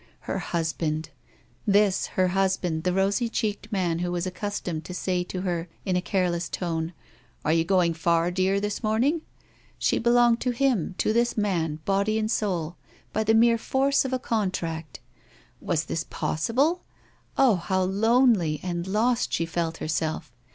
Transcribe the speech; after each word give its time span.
Her 0.21 0.39
husband! 0.39 1.11
This, 1.67 2.07
her 2.17 2.29
husband, 2.29 2.85
the 2.85 2.91
rosy 2.91 3.29
cheeked 3.29 3.71
man 3.71 3.99
who 3.99 4.11
was 4.11 4.25
accustomed 4.25 4.83
to 4.85 4.95
say 4.95 5.23
to 5.25 5.41
her 5.41 5.67
in 5.85 5.95
a 5.95 6.01
careless 6.01 6.49
tone, 6.49 6.93
"Are 7.45 7.53
you 7.53 7.63
going 7.63 7.93
far, 7.93 8.31
dear, 8.31 8.59
this 8.59 8.81
morning?" 8.81 9.21
She 9.77 9.99
belonged 9.99 10.39
to 10.41 10.49
him, 10.53 10.95
to 10.97 11.13
this 11.13 11.37
man, 11.37 11.81
body 11.85 12.17
and 12.17 12.31
soul, 12.31 12.77
by 13.13 13.23
the 13.23 13.35
mere 13.35 13.59
force 13.59 14.03
of 14.03 14.11
a 14.11 14.17
contract. 14.17 15.01
Was 15.59 15.83
this 15.83 16.03
possible? 16.09 16.81
Ah! 17.37 17.53
how 17.57 17.83
lonely 17.83 18.59
and 18.63 18.87
lost 18.87 19.31
she 19.31 19.45
felt 19.45 19.77
herself! 19.77 20.31